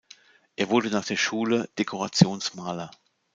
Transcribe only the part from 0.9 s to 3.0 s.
der Schule Dekorationsmaler.